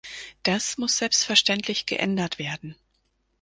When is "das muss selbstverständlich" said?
0.41-1.85